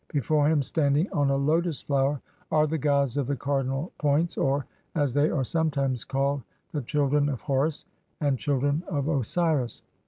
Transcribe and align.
Before 0.07 0.49
him, 0.49 0.63
standing 0.63 1.07
on 1.11 1.29
a 1.29 1.35
lotus 1.35 1.79
flower, 1.79 2.21
are 2.51 2.65
the 2.65 2.79
gods 2.79 3.17
of 3.17 3.27
the 3.27 3.35
cardinal 3.35 3.91
points 3.99 4.35
or, 4.35 4.65
as 4.95 5.13
they 5.13 5.29
are 5.29 5.43
sometimes 5.43 6.05
called, 6.05 6.41
"the 6.71 6.81
Children 6.81 7.29
of 7.29 7.41
Horus" 7.41 7.85
and 8.19 8.39
"Children 8.39 8.81
of 8.87 9.07
Osiris". 9.07 9.83